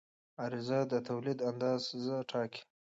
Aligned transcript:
عرضه 0.43 0.79
د 0.91 0.93
تولید 1.07 1.39
اندازه 1.49 2.15
ټاکي. 2.29 2.61